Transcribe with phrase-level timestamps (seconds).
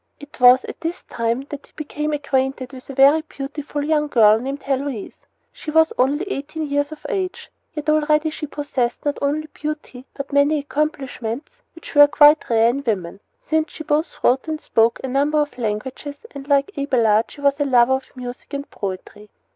[0.19, 4.39] It was at this time that he became acquainted with a very beautiful young girl
[4.39, 5.13] named Heloise.
[5.53, 10.33] She was only eighteen years of age, yet already she possessed not only beauty, but
[10.33, 14.99] many accomplishments which were then quite rare in women, since she both wrote and spoke
[15.03, 19.29] a number of languages, and, like Abelard, was a lover of music and poetry.